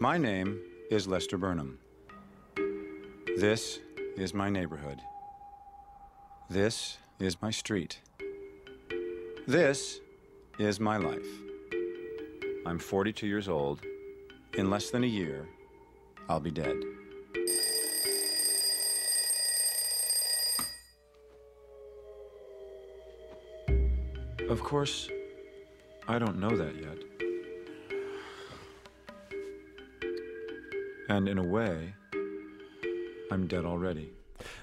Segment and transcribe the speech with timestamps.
[0.00, 0.60] My name
[0.92, 1.76] is Lester Burnham.
[3.36, 3.80] This
[4.16, 5.00] is my neighborhood.
[6.48, 7.98] This is my street.
[9.48, 9.98] This
[10.60, 11.26] is my life.
[12.64, 13.80] I'm 42 years old.
[14.56, 15.48] In less than a year,
[16.28, 16.76] I'll be dead.
[24.48, 25.08] Of course,
[26.06, 27.27] I don't know that yet.
[31.08, 31.94] And in a way,
[33.30, 34.12] I'm dead already.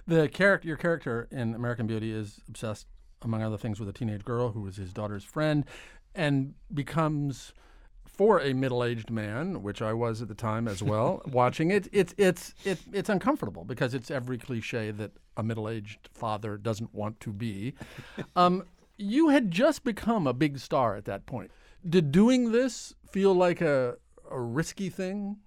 [0.08, 2.88] The character, your character in American Beauty, is obsessed,
[3.22, 5.66] among other things, with a teenage girl who is his daughter's friend,
[6.14, 7.54] and becomes,
[8.06, 12.14] for a middle-aged man, which I was at the time as well, watching it, it's
[12.18, 17.34] it's it, it's uncomfortable because it's every cliche that a middle-aged father doesn't want to
[17.34, 17.74] be.
[18.38, 18.64] Um,
[18.98, 21.52] you had just become a big star at that point.
[21.88, 23.98] Did doing this feel like a
[24.32, 25.38] a risky thing?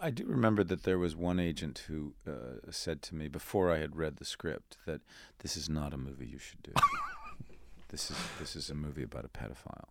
[0.00, 3.78] I do remember that there was one agent who uh, said to me before I
[3.78, 5.00] had read the script that
[5.40, 6.72] this is not a movie you should do.
[7.88, 9.90] this is this is a movie about a pedophile.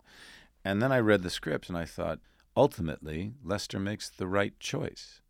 [0.64, 2.20] And then I read the script and I thought,
[2.56, 5.22] ultimately, Lester makes the right choice.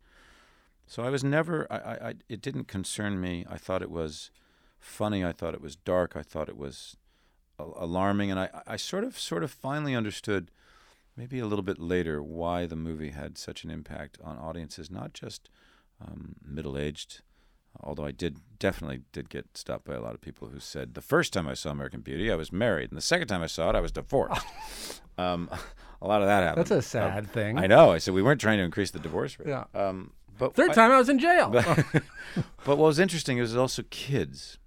[0.86, 1.66] So I was never.
[1.70, 3.46] I, I, I it didn't concern me.
[3.48, 4.30] I thought it was
[4.78, 5.24] funny.
[5.24, 6.16] I thought it was dark.
[6.16, 6.96] I thought it was
[7.58, 8.30] alarming.
[8.30, 10.50] And I, I sort of sort of finally understood
[11.16, 15.12] maybe a little bit later why the movie had such an impact on audiences, not
[15.12, 15.48] just
[16.00, 17.20] um, middle aged.
[17.80, 21.00] Although I did definitely did get stopped by a lot of people who said the
[21.00, 23.70] first time I saw American Beauty I was married and the second time I saw
[23.70, 24.44] it I was divorced.
[25.18, 25.48] um,
[26.02, 26.66] a lot of that happened.
[26.66, 27.58] That's a sad Um, thing.
[27.58, 27.90] I know.
[27.92, 29.48] I said we weren't trying to increase the divorce rate.
[29.48, 29.64] Yeah.
[29.74, 31.48] Um, but Third I- time I was in jail.
[31.48, 31.64] but,
[32.64, 34.58] but what was interesting is also kids.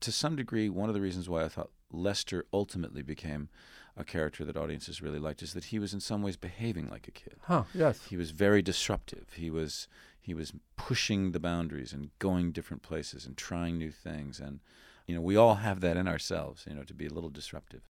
[0.00, 3.48] To some degree, one of the reasons why I thought Lester ultimately became
[3.96, 7.08] a character that audiences really liked is that he was in some ways behaving like
[7.08, 7.36] a kid.
[7.42, 7.64] huh?
[7.74, 8.06] Yes.
[8.08, 9.26] He was very disruptive.
[9.34, 9.88] He was
[10.20, 14.58] he was pushing the boundaries and going different places and trying new things and
[15.06, 17.82] you know we all have that in ourselves you know to be a little disruptive